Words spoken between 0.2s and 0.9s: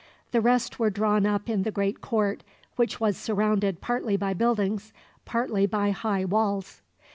The rest were